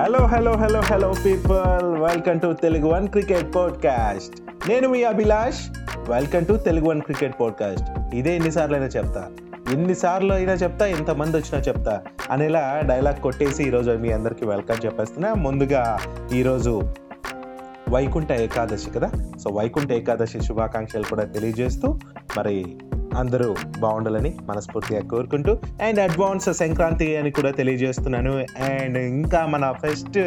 Hello 0.00 0.26
hello 0.26 0.52
hello 0.52 0.80
hello 0.80 1.14
people 1.26 2.00
welcome 2.00 2.40
to 2.40 2.52
Telugu 2.52 2.88
one 2.88 3.08
cricket 3.08 3.54
podcast 3.54 4.68
నేను 4.68 4.88
మీ 4.88 5.02
Abhilash. 5.02 5.58
Welcome 6.10 6.46
to 6.46 6.56
Telugu 6.56 6.88
one 6.88 7.00
cricket 7.00 7.40
podcast 7.40 8.14
ఇదే 8.14 8.36
ఎన్నిసార్లు 8.36 8.76
అయినా 8.76 8.86
చెప్తా. 8.86 9.30
ఎన్నిసార్లు 9.72 10.32
అయినా 10.32 10.52
చెప్తా 10.52 10.86
ఎంతమంది 10.86 11.36
వచ్చినా 11.36 11.60
చెప్తా 11.60 12.02
అనేలా 12.30 12.82
డైలాగ్ 12.84 13.22
కొట్టేసి 13.22 13.62
ఈరోజు 13.62 13.90
మీ 13.90 14.12
అందరికీ 14.12 14.46
వెల్కమ్ 14.46 14.84
చెప్పేస్తున్నా. 14.84 15.34
ముందుగా 15.34 15.98
ఈరోజు 16.32 16.82
వైకుంఠ 17.88 18.32
ఏకాదశి 18.32 18.90
కదా? 18.90 19.10
సో 19.44 19.50
వైకుంఠ 19.50 19.92
ఏకాదశి 19.92 20.40
శుభాకాంక్షలు 20.40 21.02
కూడా 21.02 21.24
తెలియజేస్తూ 21.24 21.98
మరి 22.38 22.78
అందరూ 23.14 23.56
బాగుండాలని 23.78 24.34
మనస్ఫూర్తిగా 24.42 25.00
కోరుకుంటూ 25.00 25.58
అండ్ 25.82 26.00
అడ్వాన్స్ 26.00 26.52
సంక్రాంతి 26.52 27.16
అని 27.16 27.30
కూడా 27.30 27.50
తెలియజేస్తున్నాను. 27.50 28.32
అండ్ 28.38 28.98
ఇంకా 28.98 29.46
మన 29.46 29.72
ఫెస్ట్ 29.72 30.18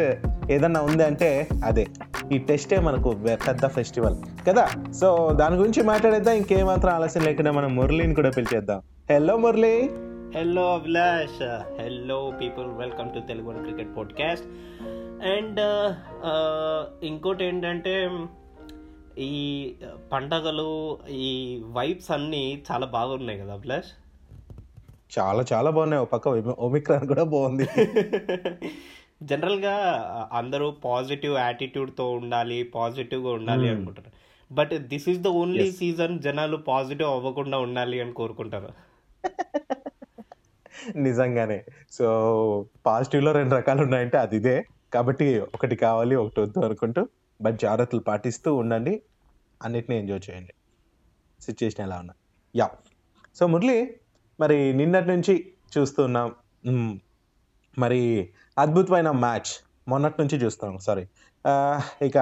ఏదన్నా 0.50 0.80
ఉంది 0.80 1.04
అంటే 1.04 1.48
అదే 1.64 1.86
ఈ 2.32 2.38
టెస్టే 2.38 2.80
మనకు 2.80 3.16
పెద్ద 3.48 3.66
ఫెస్టివల్ 3.66 4.16
కదా. 4.48 4.68
సో 5.00 5.30
దాని 5.40 5.56
గురించి 5.56 5.82
మాట్లాడేద్దాం. 5.82 6.36
ఇంకేమాత్రం 6.36 6.92
ఆలస్యం 6.92 7.24
లేకుండా 7.24 7.52
మనం 7.52 7.76
మురళిని 7.76 8.14
కూడా 8.14 8.30
పిలిచేద్దాం. 8.30 8.82
Hello 9.12 9.36
Murali. 9.36 9.90
Hello 10.36 10.74
Abhilash. 10.74 11.42
Hello 11.82 12.32
people 12.40 12.66
welcome 12.78 13.08
to 13.08 13.20
Telugu 13.28 13.50
cricket 13.50 13.96
podcast 13.96 14.46
and 15.26 15.60
ఇంకోటి 17.04 17.44
ఏంటంటే 17.44 18.10
ఈ 19.18 19.72
పండగలు 20.12 20.98
ఈ 21.10 21.62
వైబ్స్ 21.72 22.10
అన్నీ 22.10 22.62
చాలా 22.72 22.86
బాగున్నాయి 22.86 23.38
కదా 23.38 23.52
అభిలాష్? 23.52 23.86
చాలా 25.18 25.44
చాలా 25.52 25.70
బాగున్నాయి. 25.70 26.02
ఒక 26.02 26.12
పక్క 26.12 26.28
ఒమి- 26.28 26.50
ఒమిక్రాన్ 26.50 27.08
కూడా 27.08 27.22
బాగుంది. 27.22 27.68
జనరల్గా 29.22 29.74
అందరూ 30.32 30.70
పాజిటివ్ 30.70 31.38
యాటిట్యూడ్తో 31.38 32.10
ఉండాలి 32.10 32.62
పాజిటివ్గా 32.62 33.32
ఉండాలి 33.32 33.68
Hmm. 33.68 33.76
అనుకుంటారు. 33.76 34.10
But 34.54 34.70
this 34.74 35.08
is 35.08 35.18
the 35.18 35.26
only. 35.26 35.72
Season 35.72 36.18
జనాలు 36.18 36.56
పాజిటివ్ 36.56 37.08
అవ్వకుండా 37.08 37.58
ఉండాలి 37.58 38.00
అని 38.00 38.12
కోరుకుంటారు. 38.12 38.68
నిజంగానే. 40.96 41.64
సో 41.92 42.66
పాజిటివ్లో 42.86 43.32
రెండు 43.32 43.54
రకాలు 43.54 43.82
ఉన్నాయంటే 43.82 44.18
అది 44.18 44.36
ఇదే. 44.36 44.64
కాబట్టి 44.94 45.40
ఒకటి 45.40 45.76
కావాలి 45.76 46.16
ఒకటి 46.16 46.40
వద్దు 46.40 46.60
అనుకుంటూ 46.60 47.06
బట్ 47.40 47.58
జాగ్రత్తలు 47.58 48.00
పాటిస్తూ 48.00 48.54
ఉండండి. 48.54 49.02
అన్నిటిని 49.62 49.98
ఎంజాయ్ 49.98 50.30
చేయండి. 50.30 50.54
సిచ్యుయేషన్ 51.42 51.86
ఎలా 51.86 51.98
ఉన్నా. 51.98 52.14
యా 52.56 52.70
సో 53.34 53.46
మురళి 53.46 53.96
మరి 54.40 54.72
నిన్నటి 54.72 55.08
నుంచి 55.08 55.52
చూస్తున్నాం 55.78 56.34
మరి 57.78 58.00
అద్భుతమైన 58.58 59.10
మ్యాచ్ 59.10 59.50
మొన్నటి 59.88 60.14
నుంచి 60.20 60.36
చూస్తున్నాం 60.44 60.78
సారీ 60.78 61.06
ఇక 62.02 62.18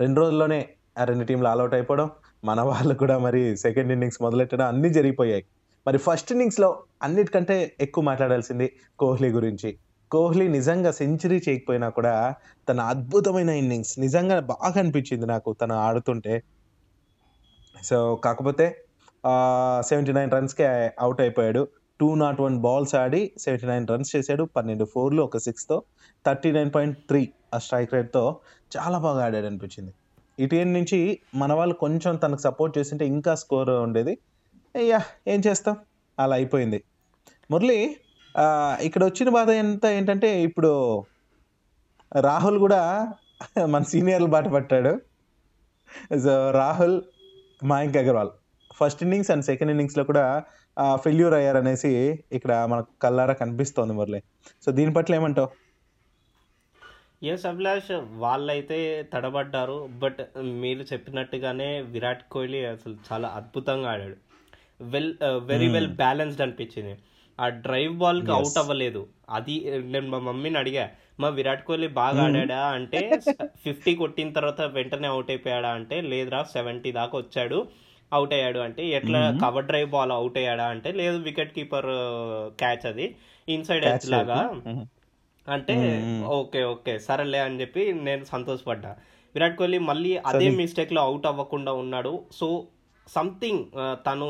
రెండు 0.00 0.20
రోజుల్లోనే 0.20 0.68
రెండు 1.04 1.24
టీంలు 1.24 1.48
ఆల్అౌట్ 1.48 1.74
అయిపోవడం 1.74 2.10
మన 2.44 2.60
వాళ్ళు 2.60 2.94
కూడా 2.94 3.18
మరి 3.18 3.56
సెకండ్ 3.56 3.92
ఇన్నింగ్స్ 3.92 4.22
మొదలెట్టడం 4.22 4.66
అన్నీ 4.66 4.88
జరిగిపోయాయి. 4.88 5.44
మరి 5.86 5.98
ఫస్ట్ 5.98 6.32
ఇన్నింగ్స్లో 6.32 6.84
అన్నిటికంటే 7.02 7.76
ఎక్కువ 7.80 8.04
మాట్లాడాల్సింది 8.04 8.76
కోహ్లీ 8.98 9.28
గురించి. 9.28 9.78
కోహ్లీ 10.10 10.48
నిజంగా 10.48 10.90
సెంచరీ 10.90 11.42
చేయకపోయినా 11.48 11.88
కూడా 11.88 12.34
తన 12.68 12.80
అద్భుతమైన 12.80 13.48
ఇన్నింగ్స్ 13.48 13.98
నిజంగా 13.98 14.40
బాగా 14.40 14.78
అనిపించింది 14.78 15.26
నాకు 15.26 15.52
తను 15.52 15.74
ఆడుతుంటే. 15.74 16.42
సో 17.84 18.16
కాకపోతే 18.24 18.84
సెవెంటీ 19.80 20.12
నైన్ 20.12 20.30
రన్స్కే 20.30 20.66
అవుట్ 21.00 21.20
అయిపోయాడు. 21.20 21.68
టూ 22.00 22.14
నాట్ 22.14 22.40
వన్ 22.40 22.56
బాల్స్ 22.58 22.94
ఆడి 22.94 23.32
సెవెంటీ 23.38 23.66
నైన్ 23.66 23.86
రన్స్ 23.88 24.16
చేశాడు. 24.16 24.44
పన్నెండు 24.44 24.84
ఫోర్లు 24.84 25.22
ఒక 25.22 25.36
సిక్స్తో 25.36 25.82
థర్టీ 26.26 26.52
నైన్ 26.52 26.70
పాయింట్ 26.74 26.98
త్రీ 26.98 27.28
ఆ 27.54 27.58
స్ట్రైక్ 27.58 27.94
రేట్తో 27.94 28.36
చాలా 28.76 28.98
బాగా 28.98 29.24
ఆడాడు 29.24 29.46
అనిపించింది. 29.46 29.92
ఇటు 30.38 30.54
నుంచి 30.54 31.18
మన 31.34 31.52
వాళ్ళు 31.52 31.74
కొంచెం 31.74 32.16
తనకు 32.16 32.40
సపోర్ట్ 32.40 32.78
చేస్తుంటే 32.78 33.06
ఇంకా 33.06 33.34
స్కోర్ 33.34 33.70
ఉండేది. 33.70 34.18
అయ్యా 34.76 35.00
ఏం 35.28 35.42
చేస్తాం? 35.46 35.76
అలా 36.18 36.34
అయిపోయింది. 36.34 36.84
మురళి 37.50 37.96
ఇక్కడ 38.86 39.02
వచ్చిన 39.04 39.28
బాధ 39.36 39.50
ఎంత 39.64 39.86
ఏంటంటే 39.98 40.28
ఇప్పుడు 40.48 40.72
రాహుల్ 42.28 42.58
కూడా 42.64 42.82
మన 43.72 43.82
సీనియర్లు 43.92 44.28
బాట 44.34 44.48
పట్టాడు. 44.56 44.92
So 46.24 46.34
Rahul 46.60 46.96
Mayank 47.72 47.98
Agarwal. 48.02 48.32
First 48.78 49.02
innings 49.04 49.30
and 49.34 49.44
second 49.50 49.72
ఇన్నింగ్స్లో 49.74 50.04
కూడా 50.10 50.24
ఫెయిల్యూర్ 51.04 51.34
అయ్యారనేసి 51.38 51.92
ఇక్కడ 52.32 52.52
మనకు 52.72 52.90
కల్లారా 53.04 53.34
కనిపిస్తోంది 53.42 53.94
మురళి. 53.98 54.20
సో 54.64 54.68
దీని 54.78 54.92
పట్ల 54.98 55.14
ఏమంటావు? 55.20 55.50
ఎస్ 57.32 57.46
అభిలాష్ 57.50 57.92
వాళ్ళైతే 58.24 58.78
తడబడ్డారు. 59.12 59.78
బట్ 60.02 60.20
మీరు 60.62 60.82
చెప్పినట్టుగానే 60.92 61.70
విరాట్ 61.94 62.24
కోహ్లీ 62.32 62.60
అసలు 62.74 62.96
చాలా 63.08 63.28
అద్భుతంగా 63.38 63.88
ఆడాడు. 63.92 64.18
వెల్ 64.94 65.12
వెరీ 65.50 65.68
వెల్ 65.76 65.92
బ్యాలెన్స్డ్ 66.02 66.42
అనిపించింది. 66.46 66.94
ఆ 67.38 67.48
డ్రైవ్ 67.64 67.94
బాల్కి. 67.96 68.30
అవుట్ 68.30 68.58
అవ్వలేదు. 68.58 69.02
అది 69.30 69.54
నేను 69.92 70.06
మా 70.08 70.18
మమ్మీని 70.18 70.58
అడిగా 70.58 70.84
మా 71.20 71.28
విరాట్ 71.28 71.64
కోహ్లీ 71.64 71.88
బాగా 72.00 72.22
ఆడాడా? 72.22 72.60
అంటే 72.68 73.00
ఫిఫ్టీ 73.64 73.94
కొట్టిన 73.94 74.28
తర్వాత 74.32 74.60
వెంటనే 74.76 75.08
అవుట్ 75.08 75.30
అయిపోయాడా? 75.30 75.70
అంటే 75.70 76.00
లేదురా 76.00 76.42
సెవెంటీ 76.42 76.92
దాకా 76.92 77.18
వచ్చాడు 77.18 77.58
అవుట్ 78.12 78.32
అయ్యాడు. 78.32 78.58
అంటే 78.58 78.82
ఎట్లా 78.88 79.30
కవర్ 79.42 79.66
డ్రైవ్ 79.66 79.90
బాల్ 79.90 80.12
అవుట్ 80.12 80.38
అయ్యాడా? 80.38 80.66
అంటే 80.66 80.92
లేదు 80.92 81.18
వికెట్ 81.18 81.54
కీపర్ 81.54 81.88
క్యాచ్ 82.58 82.86
అది 82.86 83.06
ఇన్సైడ్ 83.48 83.84
ఎడ్జ్ 83.84 84.10
లాగా. 84.10 84.38
లేదు. 84.42 84.86
అంటే 85.46 85.74
మ్మ్. 85.74 86.24
ఓకే 86.38 86.64
ఓకే 86.64 86.98
సరేలే 86.98 87.38
అని 87.38 87.60
చెప్పి 87.60 87.92
నేను 87.92 88.24
సంతోషపడ్డా. 88.24 88.90
విరాట్ 89.34 89.56
కోహ్లీ 89.56 89.78
మళ్ళీ 89.78 90.16
అదే 90.16 90.46
సరే. 90.46 90.56
మిస్టేక్లో 90.56 91.00
అవుట్ 91.02 91.26
అవ్వకుండా 91.26 91.72
ఉన్నాడు. 91.72 92.12
సో 92.32 92.46
సంథింగ్ 93.14 93.62
తను 94.06 94.28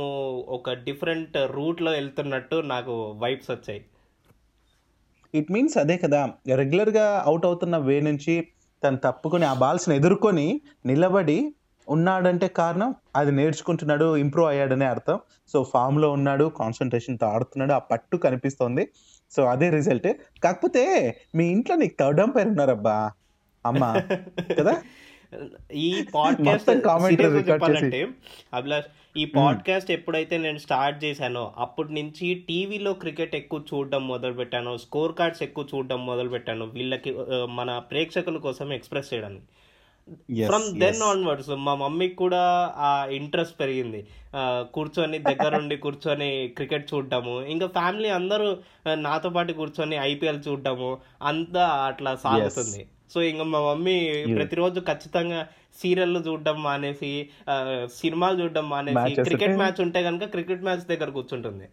ఒక 0.48 0.72
డిఫరెంట్ 0.86 1.36
రూట్లో 1.56 1.90
వెళ్తున్నట్టు 1.90 2.56
నాకు 2.72 2.94
వైబ్స్ 3.22 3.50
వచ్చాయి. 3.50 3.80
ఇట్ 5.34 5.50
మీన్స్ 5.54 5.76
అదే 5.78 5.96
కదా 5.96 6.20
రెగ్యులర్గా 6.60 7.06
అవుట్ 7.28 7.46
అవుతున్న 7.46 7.76
వే 7.88 7.96
నుంచి 8.00 8.34
తను 8.82 8.96
తప్పుకొని 8.96 9.44
ఆ 9.44 9.54
బాల్స్ని 9.54 9.94
ఎదుర్కొని 9.96 10.46
నిలబడి 10.86 11.38
ఉన్నాడంటే 11.88 12.48
కారణం 12.60 12.90
అది 13.16 13.30
నేర్చుకుంటున్నాడు 13.30 14.16
ఇంప్రూవ్ 14.16 14.48
అయ్యాడనే 14.48 14.86
అర్థం. 14.86 15.18
సో 15.48 15.58
ఫామ్లో 15.72 16.08
ఉన్నాడు 16.10 16.44
కాన్సన్ట్రేషన్తో 16.60 17.26
ఆడుతున్నాడు 17.26 17.72
ఆ 17.72 17.80
పట్టు 17.90 18.16
కనిపిస్తోంది. 18.16 18.84
సో 19.32 19.42
అదే 19.44 19.68
రిజల్ట్ 19.70 20.08
కాకపోతే 20.44 20.82
మీ 21.34 21.44
ఇంట్లో 21.50 21.76
నీకు 21.76 21.96
థర్డ్ 22.00 22.20
అంపైర్ 22.20 22.48
ఉన్నారబ్బా 22.48 22.96
అమ్మ 23.64 23.84
కదా? 24.60 24.74
ఈ 25.72 26.04
పాడ్కాస్ట్ 26.14 26.70
చెప్పాలంటే 27.48 28.08
అభిలాష్ 28.54 28.84
ఈ 29.16 29.24
పాడ్కాస్ట్ 29.24 29.90
ఎప్పుడైతే 29.90 30.38
నేను 30.38 30.58
స్టార్ట్ 30.58 31.04
చేశానో 31.04 31.54
అప్పటి 31.58 31.94
నుంచి 31.94 32.34
టీవీలో 32.34 32.92
క్రికెట్ 32.92 33.36
ఎక్కువ 33.36 33.60
చూడడం 33.74 34.08
మొదలు 34.08 34.32
పెట్టాను 34.32 34.76
స్కోర్ 34.76 35.14
కార్డ్స్ 35.14 35.42
ఎక్కువ 35.42 35.66
చూడడం 35.74 36.06
మొదలు 36.06 36.28
పెట్టాను 36.28 36.64
వీళ్ళకి 36.64 37.14
మన 37.50 37.78
ప్రేక్షకుల 37.78 38.36
కోసం 38.36 38.72
ఎక్స్ప్రెస్ 38.72 39.14
చేయడానికి. 39.14 39.44
From 40.46 40.80
then. 40.80 41.02
ఆన్వర్డ్స్ 41.02 41.48
మా 41.48 41.74
మమ్మీకి 41.74 42.14
కూడా 42.14 42.74
ఆ 42.76 43.06
ఇంట్రెస్ట్ 43.06 43.60
పెరిగింది. 43.60 44.06
కూర్చొని 44.74 45.18
దగ్గరుండి 45.18 45.76
కూర్చొని 45.76 46.48
క్రికెట్ 46.48 46.94
చూడటము 46.94 47.42
ఇంకా 47.42 47.66
ఫ్యామిలీ 47.66 48.08
అందరూ 48.08 48.56
నాతో 48.94 49.30
పాటు 49.30 49.52
కూర్చొని 49.52 49.96
ఐపీఎల్ 49.96 50.42
చూడటము 50.48 50.98
అంతా 51.22 51.66
అట్లా 51.68 52.16
సాగుతుంది. 52.16 52.88
సో 53.14 53.22
ఇంకా 53.22 53.44
మా 53.44 53.60
మమ్మీ 53.60 53.96
ప్రతిరోజు 54.34 54.80
ఖచ్చితంగా 54.80 55.41
సీరియల్ 55.80 56.28
చూడడం 56.28 56.62
మానేసి 56.62 57.10
సినిమాలు 57.86 58.36
చూడడం 58.42 58.66
మానేసి 58.70 59.14
క్రికెట్ 59.22 59.56
మ్యాచ్ 59.56 59.80
ఉంటే 59.80 60.02
కనుక 60.02 60.24
క్రికెట్ 60.24 60.62
మ్యాచ్ 60.62 60.84
దగ్గర 60.86 61.10
కూర్చుంటుంది. 61.10 61.66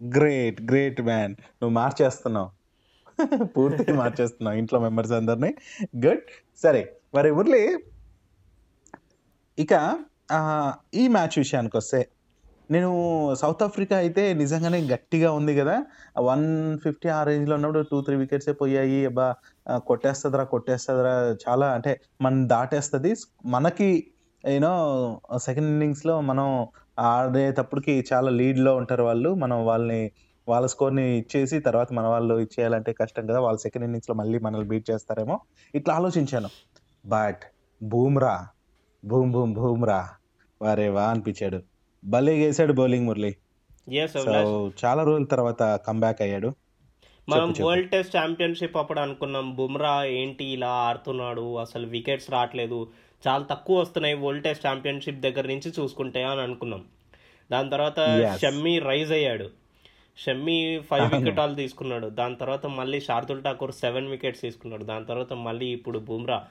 గ్రేట్ 0.00 0.62
గ్రేట్ 0.62 1.00
మ్యాన్ 1.02 1.32
నువ్వు 1.32 1.74
మార్చేస్తున్నావు. 1.74 2.50
పూర్తిగా 3.56 3.94
మార్చేస్తున్నావు 3.96 4.56
ఇంట్లో 4.58 4.78
మెంబర్స్ 4.80 5.12
అందరినీ. 5.12 5.50
గుడ్ 6.06 6.24
సరే 6.62 6.82
మరి 7.14 7.30
మురళి 7.32 7.62
ఇక 9.58 9.74
ఈ 10.94 11.08
మ్యాచ్ 11.08 11.36
విషయానికి 11.38 11.76
వస్తే 11.76 12.00
నేను 12.74 12.90
సౌత్ 13.34 13.62
ఆఫ్రికా 13.62 13.96
అయితే 13.96 14.22
నిజంగానే 14.32 14.78
గట్టిగా 14.92 15.32
ఉంది 15.38 15.56
కదా. 15.56 15.76
వన్ 16.20 16.44
ఫిఫ్టీ 16.78 17.08
ఆ 17.08 17.20
రేంజ్లో 17.24 17.54
ఉన్నప్పుడు 17.54 17.82
టూ 17.90 18.00
త్రీ 18.00 18.16
వికెట్సే 18.16 18.52
పోయాయి. 18.52 19.06
అబ్బా 19.06 19.26
కొట్టేస్తుందిరా 19.86 20.44
కొట్టేస్తుందిరా. 20.44 21.14
చాలా 21.44 21.66
అంటే 21.76 21.92
మనం 22.20 22.48
దాటేస్తుంది. 22.48 23.12
మనకి 23.46 23.88
యూనో 24.44 24.72
సెకండ్ 25.38 25.68
ఇన్నింగ్స్లో 25.68 26.20
మనం 26.20 26.48
ఆడేటప్పటికి 26.98 28.04
చాలా 28.12 28.30
లీడ్లో 28.30 28.76
ఉంటారు 28.76 29.02
వాళ్ళు. 29.02 29.34
మనం 29.34 29.66
వాళ్ళని 29.66 30.02
వాళ్ళ 30.48 30.66
స్కోర్ని 30.66 31.18
ఇచ్చేసి 31.18 31.60
తర్వాత 31.60 31.92
మన 31.92 32.06
వాళ్ళు 32.06 32.34
ఇచ్చేయాలంటే 32.38 32.92
కష్టం 32.92 33.26
కదా. 33.26 33.40
వాళ్ళు 33.40 33.60
సెకండ్ 33.60 33.84
ఇన్నింగ్స్లో 33.84 34.14
మళ్ళీ 34.14 34.38
మనల్ని 34.38 34.68
బీట్ 34.68 34.90
చేస్తారేమో. 34.90 35.36
ఇట్లా 35.74 35.94
ఆలోచించాను. 35.94 36.50
But 37.06 37.42
Bumrah 37.82 38.34
boom 39.04 39.32
boom 39.32 39.54
Bumrah. 39.54 40.00
వారే 40.62 40.88
వా 40.88 41.04
అనిపించాడు. 41.10 41.58
భలే 42.04 42.46
వేసాడు 42.46 42.72
బౌలింగ్ 42.72 43.06
మురళి. 43.06 43.36
చాలా 44.84 45.02
రోజుల 45.02 45.24
తర్వాత 45.24 45.80
కంబ్యాక్ 45.86 46.22
అయ్యాడు. 46.22 46.52
మనం 47.28 47.54
వరల్డ్ 47.60 47.90
టెస్ట్ 47.90 48.16
ఛాంపియన్షిప్ 48.16 48.76
అప్పుడు 48.76 49.00
అనుకున్నాం 49.00 49.56
బుమ్రా 49.56 50.04
ఏంటి 50.04 50.44
ఇలా 50.44 50.68
ఆడుతున్నాడు 50.68 51.56
అసలు 51.56 51.86
వికెట్స్ 51.86 52.30
రావట్లేదు 52.30 52.90
చాలా 53.28 53.44
తక్కువ 53.44 53.80
వస్తున్నాయి 53.80 54.14
వరల్డ్ 54.14 54.44
టెస్ట్ 54.44 54.66
ఛాంపియన్షిప్ 54.66 55.20
దగ్గర 55.20 55.46
నుంచి 55.46 55.72
చూసుకుంటే 55.80 56.22
అని 56.22 56.40
అనుకున్నాం. 56.40 56.84
దాని 57.52 57.70
తర్వాత. 57.70 57.96
షమ్మి 58.42 58.78
రైజ్ 58.78 59.12
అయ్యాడు. 59.12 59.50
షమ్మి 60.18 60.80
ఫైవ్ 60.90 61.02
అవును. 61.02 61.18
వికెట్ 61.18 61.40
ఆల్ 61.40 61.56
తీసుకున్నాడు. 61.56 62.06
దాని 62.06 62.36
తర్వాత 62.36 62.66
మళ్ళీ 62.66 63.00
శార్దుల్ 63.00 63.44
ఠాకూర్ 63.44 63.72
సెవెన్ 63.72 64.08
వికెట్స్ 64.08 64.42
తీసుకున్నాడు. 64.42 64.84
దాని 64.84 65.04
తర్వాత 65.04 65.32
మళ్ళీ 65.32 65.66
ఇప్పుడు 65.66 65.98
బుమ్రా 65.98 66.44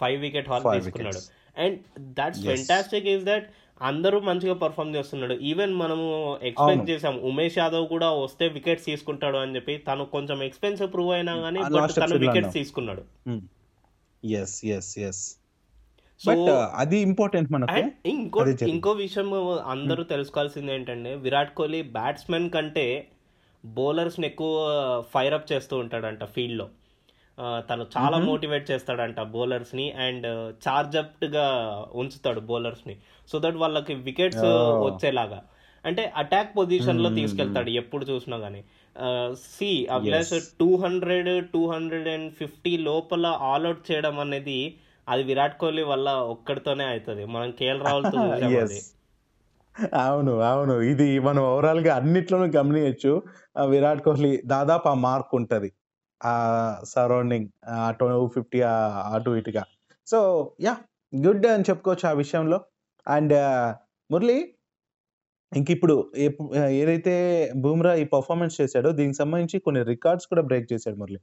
ఫైవ్ 0.00 0.20
వికెట్ 0.20 0.48
హాల్ 0.48 0.82
తీసుకున్నాడు. 0.82 1.20
And 1.60 1.78
that's. 1.98 2.42
Fantastic 2.42 3.06
is 3.06 3.24
that 3.24 3.48
అందరూ 3.80 4.20
మంచిగా 4.20 4.54
పర్ఫామ్ 4.54 4.94
చేస్తున్నాడు. 4.96 5.34
ఈవెన్ 5.42 5.74
మనము 5.74 6.04
ఎక్స్పెక్ట్. 6.42 6.90
చేసాం 6.90 7.20
ఉమేష్ 7.22 7.58
యాదవ్ 7.58 7.86
కూడా 7.86 8.10
వస్తే 8.10 8.48
వికెట్స్ 8.48 8.84
తీసుకుంటాడు 8.84 9.36
అని 9.36 9.56
చెప్పి 9.56 9.76
తను 9.78 10.04
కొంచెం 10.06 10.42
ఎక్స్పెన్సివ్ 10.42 10.92
ప్రూవ్ 10.92 11.12
అయినా 11.12 11.36
కానీ 11.36 11.60
last 11.60 11.96
తను 12.00 12.14
లో 12.14 12.20
వికెట్స్. 12.26 12.54
తీసుకున్నాడు. 12.54 13.02
ఎస్ 14.22 14.64
ఎస్ 14.66 14.98
ఎస్ 14.98 15.24
సో 16.20 16.32
అది 16.74 16.98
ఇంపార్టెంట్ 16.98 17.52
మనకు. 17.52 17.78
ఇంకో. 18.06 18.40
ఇంకో 18.68 18.92
విషయం 18.92 19.30
అందరూ 19.66 20.02
తెలుసుకోవాల్సింది 20.04 20.72
ఏంటంటే 20.72 21.14
విరాట్ 21.16 21.54
కోహ్లీ 21.54 21.82
బ్యాట్స్మెన్ 21.82 22.50
కంటే 22.50 22.86
బౌలర్స్ని 23.64 24.26
ఎక్కువ 24.26 24.54
ఫైర్ 25.14 25.34
అప్ 25.34 25.52
చేస్తూ 25.52 25.78
ఉంటాడంట 25.78 26.24
ఫీల్డ్లో 26.24 26.66
తను 27.38 27.86
చాలా 27.96 28.16
మోటివేట్ 28.18 28.70
చేస్తాడంట 28.70 29.20
బౌలర్స్ని 29.20 29.92
అండ్గా 29.92 31.46
ఉంచుతాడు 31.94 32.40
బౌలర్స్ని. 32.40 32.96
సో 33.28 33.38
దట్ 33.38 33.54
వాళ్ళకి 33.54 33.94
వికెట్స్. 33.94 34.46
వచ్చేలాగా. 34.86 35.42
అంటే 35.84 36.12
అటాక్ 36.16 36.56
పొజిషన్లో 36.56 37.10
తీసుకెళ్తాడు 37.10 37.70
ఎప్పుడు 37.70 38.04
చూసినా 38.04 38.38
కానీ 38.38 38.64
see 39.32 39.86
Abhilash. 39.90 40.32
Two 40.60 40.76
hundred 40.76 41.48
two 41.48 41.70
hundred 41.70 42.08
and 42.08 42.32
fifty 42.32 42.76
లోపల 42.78 43.26
ఆల్అౌట్ 43.26 43.90
చేయడం 43.90 44.18
అనేది 44.18 44.76
అది 45.08 45.22
విరాట్ 45.22 45.58
కోహ్లీ 45.58 45.82
వల్ల 45.82 46.10
ఒక్కడితోనే 46.10 46.84
అవుతుంది 46.84 47.24
మనం 47.24 47.50
కేఎల్ 47.50 47.80
రాహుల్తో 47.80 48.18
చూసాం 48.20 48.94
అవును 49.94 50.40
అవును. 50.40 50.74
ఇది 50.80 51.18
మనం 51.18 51.42
ఓవరాల్గా 51.42 51.94
అన్నిట్లోనూ 51.94 52.44
గమనించచ్చు 52.44 53.22
విరాట్ 53.64 54.02
కోహ్లీ 54.02 54.42
దాదాపు 54.46 54.88
ఆ 54.88 54.94
మార్క్ 54.94 55.34
ఉంటది. 55.34 55.72
సరౌండింగ్ 56.84 57.48
టూ 58.00 58.26
ఫిఫ్టీ 58.34 58.60
అటు 59.14 59.32
ఇటుగా 59.40 59.62
సో 60.06 60.18
యా 60.60 60.74
గుడ్ 61.12 61.46
అని 61.46 61.64
చెప్పుకోవచ్చు 61.70 62.06
ఆ 62.08 62.12
విషయంలో. 62.22 62.58
అండ్ 63.06 63.32
uh, 63.32 63.66
మురళి 64.10 64.36
ఇంక 65.52 65.68
ఇప్పుడు 65.70 65.94
ఏదైతే 66.80 67.12
బూమ్రా 67.56 67.92
ఈ 67.94 68.04
పర్ఫార్మెన్స్ 68.14 68.54
చేశాడో 68.60 68.90
దీనికి 68.92 69.18
సంబంధించి 69.18 69.56
కొన్ని 69.58 69.80
రికార్డ్స్ 69.84 70.26
కూడా 70.26 70.42
బ్రేక్ 70.42 70.66
చేశాడు 70.72 70.96
మురళి. 70.96 71.20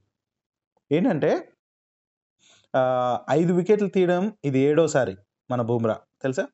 ఏంటంటే 0.90 1.30
ఐదు 3.30 3.52
వికెట్లు 3.52 3.88
తీయడం 3.88 4.24
ఇది 4.44 4.58
ఏడోసారి 4.58 5.14
మన 5.50 5.62
బూమ్రా 5.62 5.96
తెలుసా? 6.22 6.44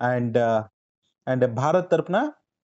అండ్ 0.00 0.38
అండ్ 1.26 1.44
uh, 1.44 1.52
భారత్ 1.60 1.90
తరపున 1.92 2.18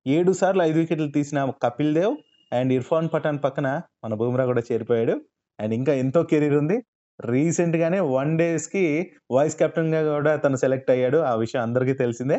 ఏడు 0.07 0.33
సార్లు 0.33 0.63
ఐదు 0.63 0.79
వికెట్లు 0.79 1.11
తీసిన 1.19 1.39
కపిల్ 1.65 1.93
దేవ్ 1.95 2.15
అండ్ 2.55 2.73
ఇర్ఫాన్ 2.73 3.09
పఠాన్ 3.15 3.39
పక్కన 3.45 3.69
మన 4.05 4.15
బూమ్రా 4.15 4.45
కూడా 4.45 4.63
చేరిపోయాడు. 4.73 5.15
అండ్ 5.61 5.75
ఇంకా 5.75 5.95
ఎంతో 5.95 6.23
కెరీర్ 6.23 6.55
ఉంది. 6.55 6.79
రీసెంట్గానే 7.21 8.01
వన్ 8.01 8.39
డేస్కి 8.39 9.13
వైస్ 9.33 9.57
కెప్టెన్గా 9.57 10.13
కూడా 10.15 10.37
తను 10.37 10.57
సెలెక్ట్ 10.57 10.91
అయ్యాడు. 10.91 11.19
ఆ 11.19 11.35
విషయం 11.35 11.63
అందరికీ 11.63 11.93
తెలిసిందే. 11.93 12.39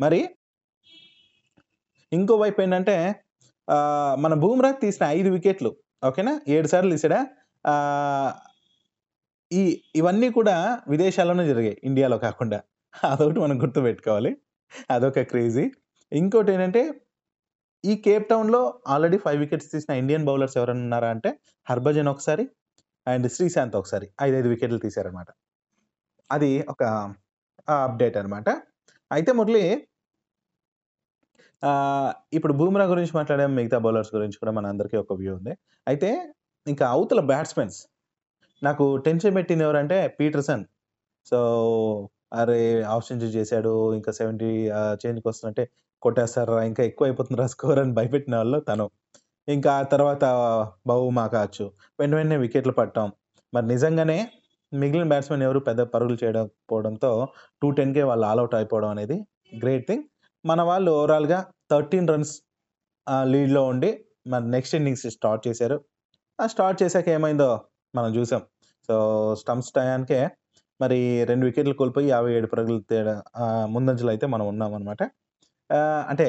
మరి 0.00 0.20
ఇంకో 2.12 2.36
వైపు 2.36 2.60
ఏంటంటే 2.62 2.96
మన 4.18 4.34
బూమ్రా 4.34 4.70
తీసిన 4.72 5.06
ఐదు 5.06 5.28
వికెట్లు 5.30 5.76
ఓకేనా 6.06 6.40
ఏడు 6.48 6.66
సార్లు 6.66 6.90
తీసాడా? 6.90 7.20
ఈ 9.52 9.82
ఇవన్నీ 9.96 10.30
కూడా 10.30 10.78
విదేశాల్లోనే 10.88 11.46
జరిగాయి. 11.48 11.78
ఇండియాలో 11.84 12.18
కాకుండా. 12.18 12.60
అదొకటి 13.12 13.40
మనం 13.40 13.62
గుర్తుపెట్టుకోవాలి. 13.62 14.36
అదొక 14.90 15.20
క్రేజీ. 15.20 15.70
ఇంకోటి 16.12 16.52
ఏంటంటే 16.52 16.82
ఈ 17.84 17.92
కేప్ 18.06 18.26
టౌన్లో 18.30 18.60
ఆల్రెడీ 18.86 19.18
ఫైవ్ 19.18 19.40
వికెట్స్ 19.40 19.68
తీసిన 19.72 19.92
ఇండియన్ 20.02 20.24
బౌలర్స్ 20.28 20.56
ఎవరైనా 20.60 20.82
ఉన్నారా 20.86 21.08
అంటే 21.10 21.30
హర్భజన్ 21.66 22.08
ఒకసారి 22.14 22.44
అండ్ 23.06 23.26
శ్రీశాంత్ 23.36 23.76
ఒకసారి 23.80 24.06
ఐదైదు 24.20 24.48
వికెట్లు 24.54 24.78
తీశారనమాట 24.86 25.28
అది 26.30 26.50
ఒక 26.68 26.82
అప్డేట్ 27.86 28.16
అనమాట 28.16 28.48
అయితే 29.10 29.30
మురళి 29.38 29.62
ఇప్పుడు 32.32 32.54
బూమ్రా 32.58 32.84
గురించి 32.92 33.12
మాట్లాడే 33.18 33.44
మిగతా 33.58 33.78
బౌలర్స్ 33.86 34.10
గురించి 34.16 34.36
కూడా 34.42 34.52
మన 34.58 34.66
అందరికీ 34.72 34.96
ఒక 34.96 35.12
వ్యూ 35.20 35.32
ఉంది. 35.38 35.52
అయితే 35.86 36.10
ఇంకా 36.66 36.84
అవతల 36.94 37.20
బ్యాట్స్మెన్స్ 37.30 37.78
నాకు 38.62 38.84
టెన్షన్ 39.06 39.34
పెట్టింది 39.38 39.64
ఎవరంటే 39.66 39.96
పీటర్సన్. 40.18 40.64
సో 41.26 41.38
అరే 42.40 42.60
ఆఫ్ 42.94 43.04
సెంచరీ 43.08 43.32
చేశాడు 43.38 43.72
ఇంకా 43.98 44.10
సెవెంటీ 44.20 44.50
చేంజ్కి 45.02 45.26
వస్తుందంటే 45.30 45.64
కొట్టేస్తారా? 46.02 46.56
ఇంకా 46.70 46.82
ఎక్కువ 46.90 47.06
అయిపోతుందిరా 47.08 47.46
స్కోర్ 47.54 47.78
అని 47.82 47.92
భయపెట్టిన 47.98 48.34
వాళ్ళు 48.40 48.58
తను. 48.68 48.86
ఇంకా 49.48 49.70
ఆ 49.80 49.82
తర్వాత 49.92 50.24
బాబు 50.90 51.06
మా 51.18 51.24
కావచ్చు 51.34 51.64
వెంట 52.00 52.12
వెంటనే 52.18 52.36
వికెట్లు 52.44 52.74
పట్టాం. 52.80 53.08
మరి 53.52 53.66
నిజంగానే 53.72 54.18
మిగిలిన 54.72 55.06
బ్యాట్స్మెన్ 55.12 55.42
ఎవరు 55.46 55.60
పెద్ద 55.68 55.80
పరుగులు 55.92 56.18
చేయడం 56.22 56.46
పోవడంతో 56.70 57.10
టూ 57.62 57.68
టెన్కే 57.78 58.02
వాళ్ళు 58.10 58.24
ఆల్అవుట్ 58.30 58.56
అయిపోవడం 58.58 58.90
అనేది 58.94 59.16
గ్రేట్ 59.62 59.86
థింగ్. 59.90 60.04
మన 60.44 60.60
వాళ్ళు 60.70 60.90
ఓవరాల్గా 60.98 61.38
థర్టీన్ 61.72 62.10
రన్స్ 62.12 62.34
లీడ్లో 63.32 63.62
ఉండి 63.72 63.90
మరి 64.32 64.46
నెక్స్ట్ 64.54 64.74
ఇన్నింగ్స్ 64.78 65.06
స్టార్ట్ 65.16 65.42
చేశారు. 65.48 65.76
ఆ 66.38 66.46
స్టార్ట్ 66.54 66.78
చేశాక 66.82 67.08
ఏమైందో 67.18 67.48
మనం 67.94 68.10
చూసాం. 68.18 68.42
సో 68.88 68.94
స్టంప్స్ 69.40 69.72
టయానికే 69.78 70.20
మరి 70.80 70.98
రెండు 71.30 71.44
వికెట్లు 71.48 71.74
కోల్పోయి 71.80 72.08
యాభై 72.14 72.32
ఏడు 72.38 72.48
పరుగులు 72.52 72.80
తేడా 72.90 73.14
ముందంజలో 73.74 74.10
అయితే 74.14 74.26
మనం 74.34 74.46
ఉన్నాం 74.52 74.72
అనమాట 74.78 75.02
అంటే 76.10 76.28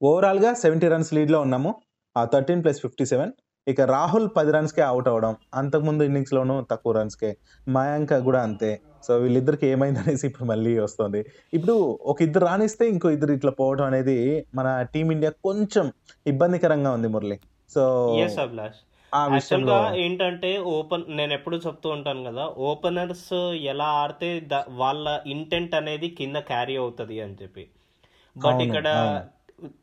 ఓవరాల్గా 0.00 0.50
సెవెంటీ 0.62 0.88
రన్స్ 0.92 1.12
లీడ్లో 1.16 1.38
ఉన్నాము. 1.46 1.70
ఆ 2.16 2.22
థర్టీన్ 2.32 2.62
ప్లస్ 2.64 2.80
ఫిఫ్టీ 2.84 3.04
సెవెన్ 3.12 3.32
ఇక 3.66 3.80
రాహుల్ 3.94 4.26
పది 4.36 4.50
రన్స్కే 4.56 4.82
అవుట్ 4.90 5.08
అవ్వడం 5.10 5.32
అంతకుముందు 5.60 6.02
ఇన్నింగ్స్లోనూ 6.08 6.54
తక్కువ 6.70 6.92
రన్స్కే 6.98 7.30
మయాంక్ 7.76 8.12
కూడా 8.28 8.40
అంతే. 8.48 8.70
సో 9.06 9.12
వీళ్ళిద్దరికి 9.22 9.66
ఏమైంది 9.72 10.00
అనేసి 10.02 10.24
ఇప్పుడు 10.28 10.46
మళ్ళీ 10.50 10.72
వస్తుంది. 10.84 11.20
ఇప్పుడు 11.56 11.74
ఒక 12.12 12.18
ఇద్దరు 12.26 12.44
రాణిస్తే 12.50 12.84
ఇంకో 12.92 13.10
ఇద్దరు 13.16 13.32
ఇట్లా 13.38 13.52
పోవడం 13.60 13.86
అనేది 13.90 14.16
మన 14.58 14.68
టీమిండియా 14.94 15.32
కొంచెం 15.48 15.86
ఇబ్బందికరంగా 16.32 16.92
ఉంది 16.98 17.10
మురళి. 17.14 17.38
So 17.70 17.82
yes 18.26 18.38
Abhilash. 18.44 18.80
ఆ 19.12 19.20
యాక్చువల్ 19.20 19.36
విషయంలో 19.36 19.76
గా 19.82 19.94
ఏంటంటే 20.04 20.50
ఓపెన్ 20.76 21.04
నేను 21.18 21.32
ఎప్పుడు 21.38 21.56
చెప్తూ 21.66 21.88
ఉంటాను 21.96 22.22
కదా 22.28 22.44
ఓపెనర్స్ 22.70 23.30
ఎలా 23.72 23.88
ఆడితే 24.02 24.30
వాళ్ళ 24.82 25.06
ఇంటెంట్ 25.34 25.74
అనేది 25.80 26.08
కింద 26.20 26.36
క్యారీ 26.50 26.76
అవుతుంది 26.82 27.18
అని 27.26 27.36
చెప్పి. 27.42 27.64
బట్ 28.44 28.62
ఇక్కడ. 28.62 29.24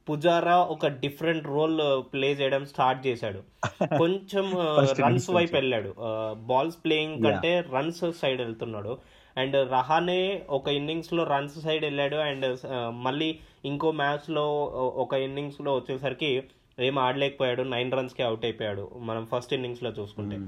పుజారా 0.10 0.58
ఒక 0.58 0.88
డిఫరెంట్ 0.88 1.48
రోల్ 1.48 2.04
ప్లే 2.14 2.32
చేయడం 2.32 2.66
స్టార్ట్ 2.66 3.08
చేశాడు. 3.08 3.44
కొంచెం 3.98 4.52
రన్స్ 4.58 5.02
innings 5.02 5.36
వైపు. 5.36 5.56
వెళ్ళాడు. 5.56 5.96
బాల్స్ 6.34 6.78
ప్లేయింగ్ 6.86 7.24
కంటే 7.24 7.64
రన్స్ 7.74 8.12
సైడ్ 8.22 8.42
వెళ్తున్నాడు. 8.42 8.98
అండ్ 9.38 9.72
రహానే 9.72 10.46
ఒక 10.50 10.68
ఇన్నింగ్స్లో 10.68 11.24
రన్స్ 11.24 11.60
సైడ్ 11.60 11.84
వెళ్ళాడు. 11.84 12.16
అండ్ 12.16 12.60
మళ్ళీ 12.90 13.40
ఇంకో 13.66 13.92
మ్యాచ్లో 13.92 14.64
ఒక 14.96 15.14
ఇన్నింగ్స్లో 15.14 15.76
వచ్చేసరికి 15.76 16.44
ఏం 16.80 17.00
ఆడలేకపోయాడు. 17.00 17.64
నైన్ 17.64 17.92
రన్స్కి 17.92 18.24
అవుట్ 18.24 18.46
అయిపోయాడు. 18.46 18.92
మనం 18.98 19.28
ఫస్ట్ 19.36 19.54
ఇన్నింగ్స్లో 19.54 19.90
చూసుకుంటే. 19.90 20.40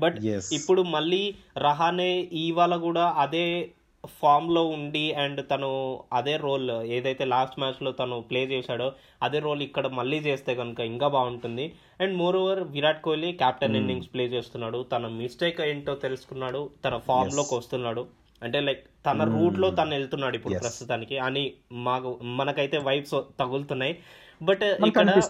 But 0.00 0.16
Yes. 0.18 0.40
ఇప్పుడు 0.52 0.82
మళ్ళీ 0.82 1.34
రహానే 1.58 2.28
ఇవాళ 2.32 2.76
కూడా 2.76 3.14
అదే 3.18 3.70
ఫామ్లో 4.06 4.64
ఉండి 4.64 5.12
అండ్ 5.12 5.50
తను 5.50 6.00
అదే 6.12 6.36
రోల్ 6.36 6.70
ఏదైతే 6.70 7.24
లాస్ట్ 7.24 7.58
మ్యాచ్లో 7.58 7.92
తను 7.92 8.20
ప్లే 8.20 8.44
చేశాడో 8.44 8.92
అదే 9.22 9.38
రోల్ 9.38 9.62
ఇక్కడ 9.62 9.86
మళ్ళీ 9.86 10.18
చేస్తే 10.18 10.54
కనుక 10.54 10.80
ఇంకా 10.80 11.08
బాగుంటుంది. 11.08 11.72
And 12.00 12.16
moreover 12.36 12.60
Virat 12.62 13.02
Kohli 13.02 13.32
captain 13.32 13.76
innings 13.76 14.08
play 14.14 14.24
చేస్తున్నాడు. 14.24 14.82
తన 14.92 15.06
మిస్టేక్ 15.06 15.60
ఏంటో 15.60 15.94
తెలుసుకున్నాడు. 15.94 16.70
తన 16.84 16.96
ఫామ్ 16.96 17.28
Yes. 17.28 17.36
లోకి 17.36 17.54
వస్తున్నాడు. 17.54 18.06
అంటే 18.42 18.60
లైక్ 18.60 18.86
తన 19.06 19.24
రూట్లో 19.24 19.70
తను 19.70 19.90
వెళ్తున్నాడు 19.90 20.36
ఇప్పుడు. 20.36 20.58
ప్రస్తుతానికి. 20.58 21.18
అని 21.18 21.52
మాకు 21.72 22.18
మనకైతే 22.22 22.78
వైబ్స్ 22.78 23.14
తగులుతున్నాయి. 23.40 23.98
బట్ 24.42 24.62
ఇక్కడ 24.62 25.22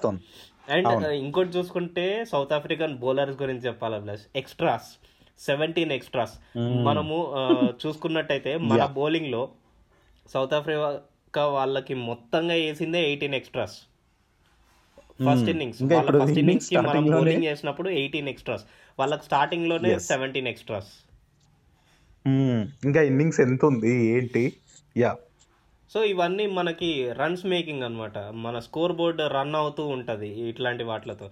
అండ్. 0.69 1.07
ఇంకోటి 1.07 1.49
చూసుకుంటే 1.49 2.25
సౌత్ 2.25 2.53
ఆఫ్రికన్ 2.53 2.99
బౌలర్స్ 2.99 3.43
గురించి 3.43 3.61
చెప్పాలి 3.61 4.01
plus 4.01 4.27
extras 4.37 4.97
seventeen 5.43 5.93
extras 5.93 6.35
Mm. 6.57 6.75
మనము 6.83 7.17
చూసుకున్నట్టయితే 7.83 8.53
మన. 8.65 8.83
బౌలింగ్లో 8.97 9.43
సౌత్ 10.27 10.55
ఆఫ్రికా 10.55 11.45
వాళ్ళకి 11.55 11.95
మొత్తంగా 12.07 12.55
వేసిందే 12.61 13.01
ఎయిటీన్ 13.09 13.35
ఎక్స్ట్రాస్ 13.35 13.77
ఫస్ట్. 15.21 15.49
ఇన్నింగ్స్ 15.51 15.81
వాళ్ళ 15.85 15.97
ఫస్ట్ 16.03 16.21
innings 16.21 16.39
ఇన్నింగ్స్కి 16.43 16.77
మనం 16.81 17.05
బౌలింగ్ 17.11 17.45
చేసినప్పుడు 17.45 17.89
ఎయిటీన్ 17.97 18.29
ఎక్స్ట్రాస్ 18.29 18.65
వాళ్ళకి 18.99 19.25
స్టార్టింగ్లోనే. 19.25 19.91
సెవెంటీన్ 20.07 20.49
ఎక్స్ట్రాస్ 20.49 20.93
మ్మ్. 22.25 22.63
ఇంకా 22.85 23.03
ఇన్నింగ్స్ 23.03 23.41
ఎంత 23.41 23.63
ఉంది 23.65 23.93
ఏంటి 24.15 24.45
యా 24.97 25.13
సో 25.91 26.01
ఇవన్నీ 26.05 26.47
మనకి 26.57 26.91
రన్స్ 27.13 27.47
మేకింగ్ 27.47 27.83
అన్నమాట 27.83 28.19
మన 28.43 28.59
స్కోర్ 28.59 28.93
బోర్డ్ 28.93 29.21
రన్ 29.35 29.55
అవుతూ 29.55 29.83
ఉంటుంది 29.89 30.29
ఇట్లాంటి 30.49 30.85
వాటిలతో 30.85 31.27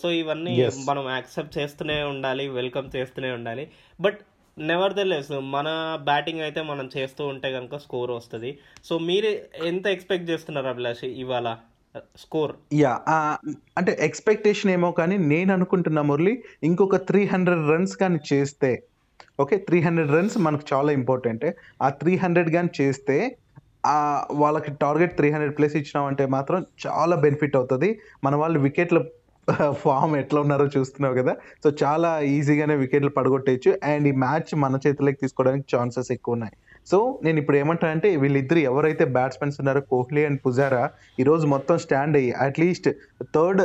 సో 0.00 0.06
ఇవన్నీ. 0.20 0.52
మనం 0.90 1.04
యాక్సెప్ట్ 1.16 1.56
చేస్తూనే 1.58 1.96
ఉండాలి 2.12 2.44
వెల్కమ్ 2.58 2.88
చేస్తూనే 2.96 3.30
ఉండాలి. 3.38 3.64
బట్ 3.98 4.18
నెవర్ 4.56 4.94
ద 4.98 5.02
లెస్ 5.10 5.32
మన 5.56 5.68
బ్యాటింగ్ 6.08 6.42
అయితే 6.46 6.60
మనం 6.70 6.86
చేస్తూ 6.96 7.22
ఉంటే 7.32 7.48
కనుక 7.56 7.76
స్కోర్ 7.84 8.10
వస్తుంది. 8.18 8.50
సో 8.88 8.94
మీరు 9.10 9.28
ఎంత 9.70 9.86
ఎక్స్పెక్ట్ 9.96 10.30
చేస్తున్నారు 10.30 10.70
అభిలాష్ 10.74 11.04
ఇవాళ? 11.24 11.48
స్కోర్ 12.22 12.52
యా 12.80 12.92
అంటే 13.78 13.92
ఎక్స్పెక్టేషన్ 14.06 14.70
ఏమో 14.74 14.90
కానీ 14.98 15.16
నేను 15.32 15.50
అనుకుంటున్నా 15.56 16.02
మురళి 16.10 16.34
ఇంకొక 16.68 16.98
త్రీ 17.08 17.22
హండ్రెడ్ 17.32 17.64
రన్స్ 17.72 17.94
కానీ 18.02 18.18
చేస్తే 18.30 18.70
ఓకే 19.42 19.56
త్రీ 19.68 19.78
హండ్రెడ్ 19.86 20.12
రన్స్ 20.16 20.36
మనకు 20.46 20.64
చాలా 20.72 20.90
ఇంపార్టెంట్ 20.98 21.46
ఆ 21.84 21.88
త్రీ 22.00 22.12
హండ్రెడ్ 22.24 22.50
కానీ 22.56 22.70
చేస్తే 22.80 23.16
ఆ 23.94 23.96
వాళ్ళకి 24.42 24.70
టార్గెట్ 24.82 25.16
త్రీ 25.18 25.28
హండ్రెడ్ 25.34 25.54
ప్లస్ 25.58 25.76
ఇచ్చినామంటే 25.80 26.24
మాత్రం 26.34 26.58
చాలా 26.84 27.14
బెనిఫిట్ 27.24 27.56
అవుతుంది. 27.58 27.88
మన 28.24 28.34
వాళ్ళు 28.42 28.58
వికెట్ల 28.66 28.98
ఫామ్ 29.82 30.16
ఎట్లా 30.16 30.40
ఉన్నారో 30.40 30.66
చూస్తున్నావు 30.76 31.14
కదా. 31.14 31.32
సో 31.64 31.70
చాలా 31.82 32.10
ఈజీగానే 32.20 32.74
వికెట్లు 32.74 33.10
పడగొట్టేయచ్చు. 33.10 33.72
అండ్ 33.84 34.08
ఈ 34.08 34.12
మ్యాచ్ 34.24 34.50
మన 34.54 34.78
చేతిలోకి 34.86 35.16
తీసుకోవడానికి 35.16 35.76
ఛాన్సెస్ 35.76 36.12
ఎక్కువ 36.12 36.34
ఉన్నాయి 36.34 36.56
సో 36.90 36.98
నేను 37.24 37.38
ఇప్పుడు 37.38 37.56
ఏమంటానంటే 37.56 38.16
వీళ్ళిద్దరు 38.16 38.58
ఎవరైతే 38.58 39.04
బ్యాట్స్మెన్స్ 39.04 39.60
ఉన్నారో 39.60 39.80
కోహ్లీ 39.80 40.24
అండ్ 40.24 40.40
పుజారా 40.46 40.90
ఈరోజు 41.20 41.46
మొత్తం 41.46 41.78
స్టాండ్ 41.78 42.16
అయ్యి 42.16 42.32
అట్లీస్ట్ 42.46 42.88
థర్డ్ 43.34 43.62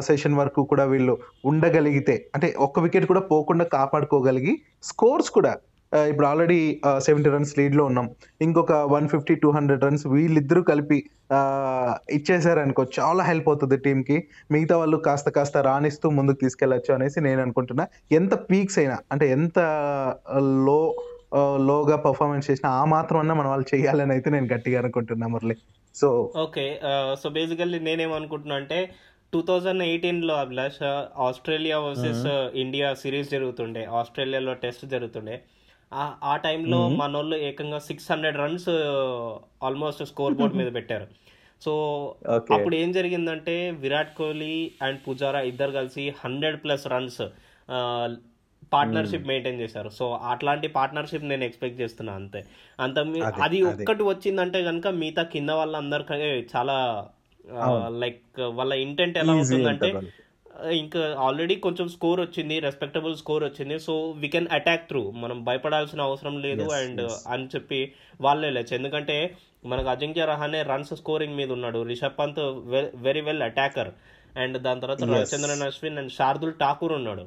సెషన్ 0.00 0.34
వరకు 0.34 0.60
కూడా 0.62 0.84
వీళ్ళు 0.84 1.18
ఉండగలిగితే 1.44 2.14
అంటే 2.34 2.54
ఒక్క 2.58 2.80
వికెట్ 2.80 3.06
కూడా 3.06 3.20
పోకుండా 3.20 3.64
కాపాడుకోగలిగి 3.64 4.54
స్కోర్స్ 4.82 5.30
కూడా 5.30 5.52
ఇప్పుడు 6.10 6.26
ఆల్రెడీ 6.26 6.58
సెవెంటీ 7.06 7.30
రన్స్ 7.30 7.52
లీడ్లో 7.58 7.84
ఉన్నాం. 7.90 8.06
ఇంకొక 8.46 8.72
one 8.94 9.06
fifty 9.12 9.34
two 9.42 9.48
hundred 9.56 9.84
runs 9.84 10.04
వీళ్ళిద్దరూ 10.06 10.62
కలిపి 10.70 10.98
ఇచ్చేసారనుకో 12.16 12.82
చాలా 12.98 13.22
హెల్ప్ 13.30 13.48
అవుతుంది 13.48 13.76
టీంకి 13.76 14.16
మిగతా 14.54 14.76
వాళ్ళు 14.80 14.96
కాస్త 15.06 15.28
కాస్త 15.36 15.58
రాణిస్తూ 15.68 16.06
ముందుకు 16.18 16.38
తీసుకెళ్ళొచ్చు 16.44 16.92
అనేసి 16.94 17.20
నేను 17.28 17.42
అనుకుంటున్నా. 17.46 17.86
ఎంత 18.18 18.34
పీక్స్ 18.50 18.78
అయినా 18.78 18.98
అంటే 19.12 19.28
ఎంత 19.30 19.58
లో 20.68 20.80
లోగా 21.70 21.96
పర్ఫార్మెన్స్ 22.06 22.48
చేసినా 22.50 22.68
ఆ 22.78 22.84
మాత్రం 22.94 23.18
అన్నా 23.20 23.34
మన 23.40 23.46
వాళ్ళు 23.50 23.66
చేయాలని 23.74 24.12
అయితే 24.12 24.28
నేను 24.30 24.48
గట్టిగా 24.54 24.78
అనుకుంటున్నా 24.82 25.26
Murali. 25.26 25.56
So 25.94 26.08
okay 26.44 26.64
so 27.22 27.28
basically 27.36 27.78
నేనేమనుకుంటున్నా 27.88 28.56
అంటే 28.56 28.78
టూ 29.32 29.40
థౌజండ్ 29.48 29.82
ఎయిటీన్లో 29.82 30.34
Abhilash 30.44 30.82
Australia 31.26 31.78
versus 31.78 32.26
India 32.62 32.88
series 33.02 33.30
జరుగుతుండే 33.30 33.84
ఆస్ట్రేలియాలో 34.00 34.54
టెస్ట్ 34.64 34.84
జరుగుతుండే. 34.94 35.36
ఆ- 35.94 36.36
టైంలో 36.36 36.88
మనోళ్ళు 36.96 37.36
ఏకంగా 37.36 37.78
six 37.78 38.12
hundred 38.12 38.36
runs 38.36 38.68
almost 39.64 40.04
score 40.04 40.34
board 40.34 40.56
మీద 40.56 40.74
పెట్టారు. 40.74 41.06
సో 41.62 42.14
అప్పుడు 42.54 42.76
ఏం 42.76 42.92
జరిగిందంటే 42.92 43.70
విరాట్ 43.70 44.16
కోహ్లీ 44.16 44.72
అండ్ 44.82 44.98
పుజారా 45.08 45.40
ఇద్దరు 45.40 45.70
కలిసి 45.70 46.14
hundred 46.24 46.64
plus 46.64 46.86
runs 46.86 47.22
partnership 48.72 49.26
maintain 49.26 49.60
చేశారు. 49.60 49.88
సో 49.88 50.12
అట్లాంటి 50.14 50.68
పార్ట్నర్షిప్ 50.68 51.24
నేను 51.24 51.44
ఎక్స్పెక్ట్ 51.44 51.80
చేస్తున్నా 51.80 52.12
అంతే. 52.12 52.44
అంత 52.80 52.98
అదే. 52.98 53.82
ఒక్కటి 53.82 54.02
వచ్చిందంటే 54.02 54.64
కనుక 54.64 54.88
మిగతా 54.88 55.22
కింద 55.22 55.50
వాళ్ళందరికీ 55.50 56.14
చాలా 56.56 57.08
లైక్ 57.88 58.40
వాళ్ళ 58.40 58.74
ఇంటెంట్ 58.74 59.18
ఎలా 59.18 59.32
ఉంటుందంటే. 59.32 59.92
ఇంకా 60.68 61.16
ఆల్రెడీ 61.18 61.56
కొంచెం 61.56 61.88
స్కోర్ 61.88 62.20
వచ్చింది 62.20 62.60
రెస్పెక్టబుల్ 62.60 63.16
స్కోర్ 63.16 63.44
వచ్చింది 63.44 63.80
so 63.80 64.10
we 64.10 64.28
can 64.28 64.48
attack 64.52 64.88
through 64.88 65.10
మనం 65.10 65.44
భయపడాల్సిన 65.44 66.00
అవసరం 66.00 66.40
లేదు 66.40 66.62
అండ్. 66.72 67.10
అని 67.28 67.46
చెప్పి 67.46 67.92
వాళ్ళే 68.20 68.50
లేచు 68.50 68.74
ఎందుకంటే 68.74 69.36
మనకు 69.66 69.88
అజింక్య 69.88 70.24
రహానే 70.24 70.62
రన్స్ 70.62 70.94
స్కోరింగ్ 70.94 71.36
మీద 71.36 71.52
ఉన్నాడు 71.52 71.82
Rishabh 71.82 72.18
Pant 72.18 72.40
very 72.94 73.20
well 73.20 73.42
attacker 73.42 73.90
and 74.38 74.58
దాని 74.58 74.80
తర్వాత. 74.80 75.02
రవిచంద్రన్ 75.02 75.62
అశ్విన్ 75.62 75.98
అండ్ 75.98 76.12
శార్దుల్ 76.12 76.52
ఠాకూర్ 76.60 76.92
ఉన్నాడు. 76.92 77.26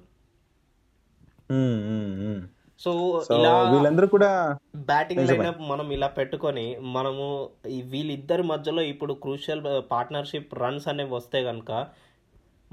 సో 2.79 3.23
ఇలా 3.31 3.69
వీళ్ళందరూ 3.71 4.07
కూడా 4.07 4.57
బ్యాటింగ్. 4.75 5.29
లైనప్ 5.29 5.61
మనం 5.61 5.91
ఇలా 5.91 6.07
పెట్టుకొని 6.07 6.77
మనము 6.81 7.49
వీళ్ళిద్దరి 7.83 8.43
మధ్యలో 8.43 8.81
ఇప్పుడు 8.81 9.13
క్రూషియల్ 9.13 9.61
పార్ట్నర్షిప్ 9.91 10.55
రన్స్ 10.55 10.87
అనేవి 10.87 11.09
వస్తే 11.09 11.43
కనుక 11.43 11.87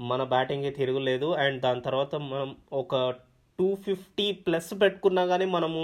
మన 0.09 0.21
బ్యాటింగ్కి 0.33 0.71
తిరుగులేదు. 0.79 1.27
అండ్ 1.43 1.57
దాని 1.65 1.81
తర్వాత 1.87 2.13
మనం 2.31 2.49
ఒక 2.81 2.95
టూ 3.59 3.67
ఫిఫ్టీ 3.85 4.27
ప్లస్ 4.45 4.71
పెట్టుకున్నా 4.83 5.23
కానీ 5.31 5.45
మనము 5.55 5.81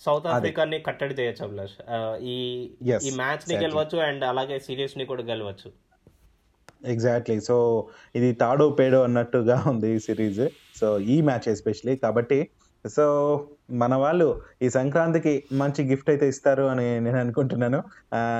సౌత్. 0.00 0.26
ఆఫ్రికాని 0.32 0.78
కట్టడి 0.86 1.14
చేయొచ్చు 1.18 1.42
అభిలాష్. 1.46 1.76
ఈ 2.32 2.36
ఈ 3.06 3.10
మ్యాచ్ని 3.20 3.54
exactly. 3.54 3.62
గెలవచ్చు 3.64 3.98
అండ్ 4.08 4.24
అలాగే 4.30 4.56
సిరీస్ని 4.66 5.06
కూడా 5.10 5.22
గెలవచ్చు. 5.32 5.70
ఎగ్జాక్ట్లీ 6.92 7.36
సో 7.48 7.56
ఇది 8.18 8.28
తాడో 8.42 8.66
పేడో 8.80 8.98
అన్నట్టుగా 9.06 9.56
ఉంది 9.70 9.88
ఈ 9.96 10.00
సిరీస్ 10.06 10.44
సో 10.80 10.88
ఈ 11.14 11.16
మ్యాచ్ 11.28 11.46
ఎస్పెషలీ 11.52 11.94
కాబట్టి 12.04 12.38
సో 12.84 13.04
మన 13.82 13.94
వాళ్ళు 14.02 14.26
ఈ 14.64 14.68
సంక్రాంతికి 14.76 15.32
మంచి 15.62 15.80
గిఫ్ట్ 15.88 16.10
అయితే 16.12 16.26
ఇస్తారు 16.32 16.64
అని 16.72 16.86
నేను 17.06 17.18
అనుకుంటున్నాను. 17.22 17.80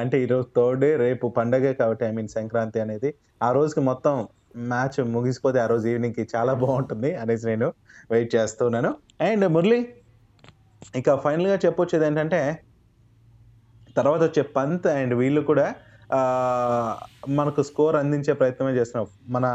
అంటే 0.02 0.16
ఈరోజు 0.24 0.46
థర్డ్ 0.56 0.80
డే 0.84 0.90
రేపు 1.04 1.26
పండగే 1.38 1.72
కాబట్టి 1.80 2.04
ఐ 2.08 2.10
మీన్ 2.18 2.30
సంక్రాంతి 2.36 2.80
అనేది. 2.84 3.10
ఆ 3.46 3.48
రోజుకి 3.58 3.82
మొత్తం 3.90 4.14
మ్యాచ్ 4.54 4.98
ముగిసిపోతే 5.08 5.58
ఆ 5.60 5.66
రోజు 5.66 5.86
ఈవినింగ్కి 5.88 6.24
చాలా 6.34 6.52
బాగుంటుంది 6.54 7.10
అనేసి 7.14 7.46
నేను 7.46 7.68
వెయిట్ 8.10 8.30
చేస్తున్నాను 8.34 8.90
అండ్ 9.20 9.46
మురళి 9.48 9.80
ఇక 10.94 11.14
ఫైనల్గా 11.16 11.56
చెప్పొచ్చేది 11.64 12.06
ఏంటంటే 12.06 12.40
తర్వాత 13.96 14.20
వచ్చే 14.22 14.42
పంత్ 14.56 14.86
అండ్ 14.92 15.14
వీళ్ళు 15.14 15.40
కూడా 15.40 15.66
మనకు 17.30 17.62
స్కోర్ 17.62 17.96
అందించే 17.96 18.32
ప్రయత్నమే 18.32 18.72
చేస్తున్నాం 18.76 19.08
మన 19.28 19.46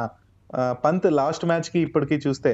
పంత్ 0.84 1.08
లాస్ట్ 1.12 1.46
మ్యాచ్కి 1.46 1.80
ఇప్పటికీ 1.80 2.18
చూస్తే 2.28 2.52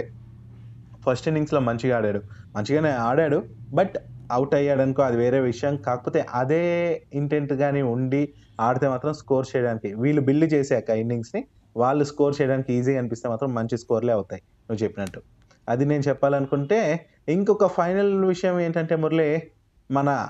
ఫస్ట్ 1.06 1.28
ఇన్నింగ్స్లో 1.28 1.60
మంచిగా 1.60 1.98
ఆడాడు. 1.98 2.22
మంచిగానే 2.56 2.92
ఆడాడు 3.08 3.40
బట్ 3.74 3.96
అవుట్ 4.32 4.54
అయ్యాడు 4.56 4.82
అనుకో 4.82 5.02
అది 5.02 5.18
వేరే 5.18 5.40
విషయం. 5.42 5.74
కాకపోతే 5.88 6.20
అదే 6.34 6.64
ఇంటెంట్ 7.14 7.54
కానీ 7.54 7.82
ఉండి 7.94 8.22
ఆడితే 8.60 8.88
మాత్రం 8.88 9.14
స్కోర్ 9.14 9.48
చేయడానికి 9.52 9.90
వీళ్ళు 10.02 10.22
బిల్డ్ 10.22 10.48
చేశాక 10.54 10.90
ఇన్నింగ్స్ని 11.04 11.42
వాళ్ళు 11.80 12.04
స్కోర్ 12.04 12.36
చేయడానికి 12.42 12.74
ఈజీగా 12.74 13.00
అనిపిస్తే 13.00 13.30
మాత్రం 13.30 13.54
మంచి 13.54 13.78
స్కోర్లే 13.78 14.14
అవుతాయి 14.14 14.42
నువ్వు 14.70 14.84
చెప్పినట్టు. 14.84 15.22
అది 15.70 15.86
నేను 15.86 16.04
చెప్పాలనుకుంటే 16.08 17.10
ఇంకొక 17.30 17.66
ఫైనల్ 17.66 18.26
విషయం 18.26 18.60
ఏంటంటే 18.60 18.96
మురళి 18.96 19.52
మన 19.92 20.30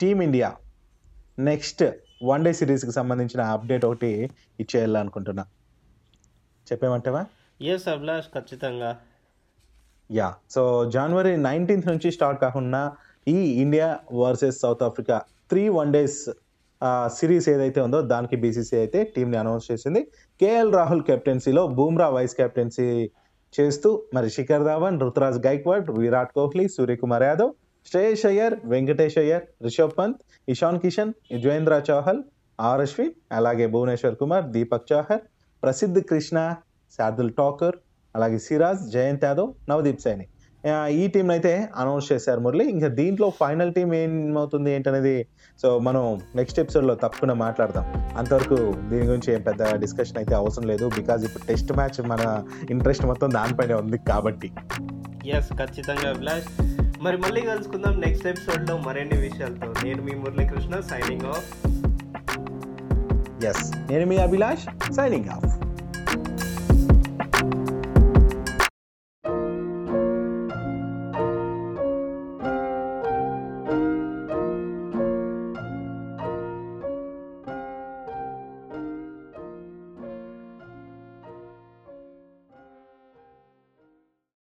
team India 0.00 0.52
next 1.38 1.84
one 2.24 2.44
day 2.44 2.52
సిరీస్కి 2.52 2.92
సంబంధించిన 2.92 3.40
అప్డేట్ 3.40 3.84
ఒకటి 3.84 4.30
ఇచ్చేయాలనుకుంటున్నా. 4.60 5.44
చెప్పేమంటావా? 6.72 7.24
ఎస్ 7.62 7.88
అభిలాష్ 7.88 8.26
ఖచ్చితంగా. 8.34 8.96
యా 10.10 10.34
సో 10.50 10.90
జనవరి 10.90 11.36
నైన్టీన్త్ 11.36 11.88
నుంచి 11.88 12.12
స్టార్ట్ 12.12 12.40
కాకుండా 12.40 12.92
ఈ 13.28 13.36
India 13.62 13.88
versus 14.12 14.60
South 14.60 14.82
Africa 14.82 15.22
three 15.50 15.68
one 15.68 15.92
days 15.92 16.30
series 17.18 17.46
ఏదైతే 17.54 17.80
ఉందో 17.86 17.98
దానికి 18.12 18.36
బీసీసీ 18.42 18.74
అయితే 18.82 18.98
టీంని 19.14 19.36
అనౌన్స్ 19.42 19.66
చేసింది. 19.70 20.00
కేఎల్ 20.40 20.72
రాహుల్ 20.78 21.04
కెప్టెన్సీలో 21.10 21.62
బూమ్రా 21.78 22.08
వైస్ 22.16 22.34
కెప్టెన్సీ 22.40 22.88
చేస్తూ 23.54 23.90
మరి 24.14 24.28
శిఖర్ 24.36 24.64
ధావన్ 24.68 24.96
రుతురాజ్ 25.04 25.38
గైక్వాడ్ 25.46 25.86
విరాట్ 25.98 26.32
కోహ్లీ 26.38 26.66
సూర్యకుమార్ 26.76 27.24
యాదవ్ 27.28 27.52
శ్రేయస్ 27.90 28.24
అయ్యర్ 28.30 28.54
వెంకటేష్ 28.72 29.18
అయ్యర్ 29.22 29.44
రిషబ్ 29.66 29.94
పంత్ 29.98 30.18
ఇషాన్ 30.48 30.80
కిషన్ 30.84 31.12
యుజ్వేంద్ర 31.34 31.74
చౌహల్ 31.88 32.22
ఆర్ 32.58 32.82
అశ్విన్ 32.86 33.14
అలాగే 33.38 33.66
భువనేశ్వర్ 33.74 34.16
కుమార్ 34.22 34.46
దీపక్ 34.54 34.88
చాహర్ 34.92 35.22
ప్రసిద్ధ్ 35.62 36.00
కృష్ణ 36.10 36.38
శార్దుల్ 36.98 37.32
ఠాకూర్ 37.38 37.76
అలాగే 38.14 38.38
సిరాజ్ 38.46 38.82
జయంత్ 38.94 39.24
యాదవ్ 39.28 39.50
నవదీప్ 39.70 40.02
సైని. 40.04 40.26
ఈ 40.68 41.08
టీం 41.08 41.30
అయితే 41.30 41.68
అనౌన్స్ 41.76 42.12
చేశారు 42.12 42.40
మురళి. 42.40 42.64
ఇంకా 42.64 42.88
దీంట్లో 42.88 43.32
ఫైనల్ 43.40 43.74
టీం 43.74 43.94
ఏమవుతుంది 43.94 44.70
ఏంటనేది? 44.70 45.26
సో 45.62 45.78
మనం 45.78 46.20
నెక్స్ట్ 46.34 46.60
ఎపిసోడ్లో 46.60 46.94
తప్పకుండా 46.94 47.34
మాట్లాడదాం. 47.34 48.14
అంతవరకు 48.16 48.74
దీని 48.88 49.06
గురించి 49.06 49.34
ఏం 49.34 49.42
పెద్ద 49.42 49.74
డిస్కషన్ 49.74 50.16
అయితే 50.16 50.34
అవసరం 50.34 50.66
లేదు. 50.66 50.90
బికాజ్ 50.96 51.24
ఇప్పుడు 51.24 51.46
టెస్ట్ 51.46 51.72
మ్యాచ్ 51.72 52.06
మన 52.06 52.44
ఇంట్రెస్ట్ 52.70 53.06
మొత్తం 53.06 53.30
దానిపైనే 53.30 53.74
ఉంది 53.74 53.98
కాబట్టి. 53.98 54.52
ఎస్ 55.26 55.52
ఖచ్చితంగా 55.52 56.10
అభిలాష్. 56.10 56.48
మరి 57.02 57.16
మళ్ళీ 57.16 57.40
కలుసుకుందాం 57.40 58.00
నెక్స్ట్ 58.00 58.26
ఎపిసోడ్లో 58.26 58.76
మరిన్ని 58.76 59.20
విషయాలతో. 59.20 59.74
నేను 59.84 60.02
మీ 60.02 60.14
మురళీకృష్ణ 60.14 60.80
సైనింగ్ 60.80 61.26
ఆఫ్ 61.26 61.66
ఎస్ 63.44 63.76
నేను 63.90 64.06
మీ 64.06 64.16
అభిలాష్ 64.16 64.92
సైనింగ్ 64.92 65.28
ఆఫ్ 65.28 65.65